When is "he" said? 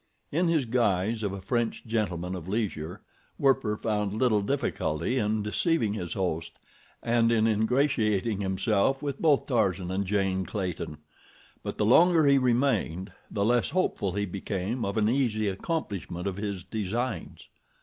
12.25-12.39, 14.13-14.25